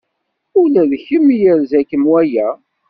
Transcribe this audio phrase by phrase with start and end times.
[0.61, 2.49] Ula d kemm yerza-kem waya.